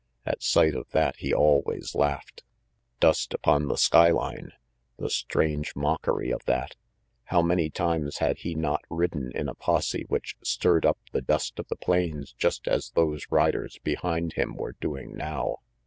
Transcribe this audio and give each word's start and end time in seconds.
At 0.25 0.41
sight 0.41 0.73
of 0.73 0.89
that 0.93 1.17
he 1.17 1.31
always 1.31 1.93
laughed. 1.93 2.41
Dust 2.99 3.35
upon 3.35 3.67
the 3.67 3.75
skyline! 3.77 4.53
The 4.97 5.11
strange 5.11 5.75
mockery 5.75 6.31
of 6.31 6.43
that! 6.45 6.75
How 7.25 7.43
many 7.43 7.69
times 7.69 8.17
had 8.17 8.39
he 8.39 8.55
not 8.55 8.81
ridden 8.89 9.31
in 9.35 9.47
i 9.47 9.53
posse 9.53 10.05
which 10.07 10.37
stirred 10.43 10.87
up 10.87 10.97
the 11.11 11.21
dust 11.21 11.59
of 11.59 11.67
the 11.67 11.75
plains 11.75 12.33
just 12.35 12.67
as 12.67 12.89
those 12.95 13.27
riders 13.29 13.77
behind 13.83 14.33
him 14.33 14.55
were 14.55 14.73
doing 14.81 15.15
now? 15.15 15.59